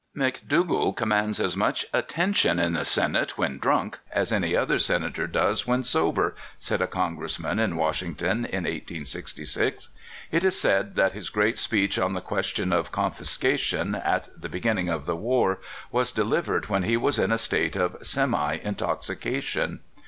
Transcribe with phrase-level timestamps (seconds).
[0.17, 5.67] "McDougall commands as much attention in the Senate when drunk as any other Senator does
[5.67, 9.89] when sober," said a Congressman in Washington in 1866.
[10.31, 14.89] It is said that his great speech on the question of" Confiscation," at the beginning
[14.89, 15.59] of the war,
[15.91, 19.81] was delivered when he was in a state of semiintoxication.